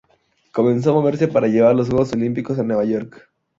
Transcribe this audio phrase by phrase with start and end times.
[0.51, 3.29] Comenzó a moverse para llevar los Juegos Olímpicos a Nueva York.